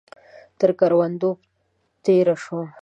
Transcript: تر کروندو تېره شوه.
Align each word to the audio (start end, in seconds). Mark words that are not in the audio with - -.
تر 0.59 0.69
کروندو 0.79 1.31
تېره 2.03 2.35
شوه. 2.43 2.63